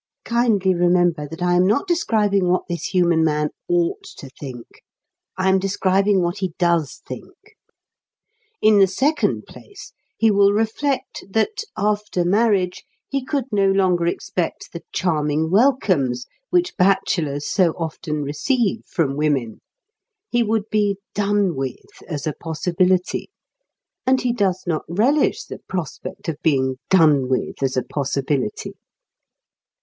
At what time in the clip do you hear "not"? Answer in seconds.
1.67-1.85, 24.65-24.81